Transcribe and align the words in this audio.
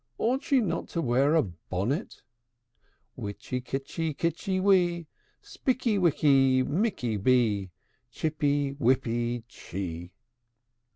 Ought 0.17 0.41
she 0.41 0.61
not 0.61 0.87
to 0.87 0.99
wear 0.99 1.35
a 1.35 1.43
bonnet?' 1.43 2.23
Witchy 3.15 3.61
kitchy 3.61 4.15
kitchy 4.15 4.59
wee, 4.59 5.05
Spikky 5.43 5.99
wikky 5.99 6.63
mikky 6.63 7.17
bee, 7.17 7.69
Chippy 8.09 8.73
wippy 8.79 9.43
chee! 9.47 10.11